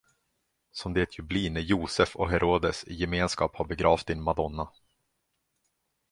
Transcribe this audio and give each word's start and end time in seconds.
Som 0.71 0.93
det 0.93 1.17
ju 1.17 1.23
blir 1.23 1.49
när 1.49 1.61
Josef 1.61 2.15
och 2.15 2.29
Herodes 2.29 2.83
i 2.87 2.93
gemenskap 2.93 3.55
har 3.55 3.65
begravt 3.65 4.07
din 4.07 4.21
madonna. 4.21 4.67